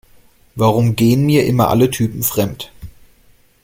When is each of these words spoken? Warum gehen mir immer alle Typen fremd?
Warum 0.55 0.95
gehen 0.95 1.27
mir 1.27 1.45
immer 1.45 1.69
alle 1.69 1.91
Typen 1.91 2.23
fremd? 2.23 2.71